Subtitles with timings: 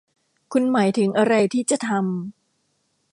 [0.53, 2.01] คุณหมายถึงอะไรที่จะทำ?